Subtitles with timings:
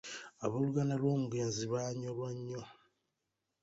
[0.45, 2.61] Abooluganda lw'omugenzi baanyolwa nnyo.